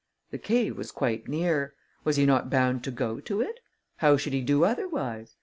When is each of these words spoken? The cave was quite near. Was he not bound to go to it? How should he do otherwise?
The 0.31 0.39
cave 0.39 0.79
was 0.79 0.89
quite 0.91 1.27
near. 1.27 1.75
Was 2.05 2.15
he 2.15 2.25
not 2.25 2.49
bound 2.49 2.83
to 2.85 2.89
go 2.89 3.19
to 3.19 3.41
it? 3.41 3.59
How 3.97 4.17
should 4.17 4.33
he 4.33 4.41
do 4.41 4.63
otherwise? 4.63 5.35